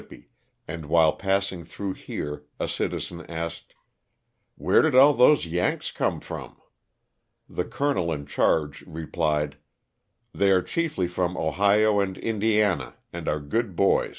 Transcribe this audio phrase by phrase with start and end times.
[0.67, 3.75] and while passing through here a citizen asked,
[4.55, 6.59] "Where did all those 'Yanks' come from?''
[7.47, 9.57] The colonel in charge replied,
[10.33, 14.09] ''They are chiefly from Ohio and Indiana, and are good boys."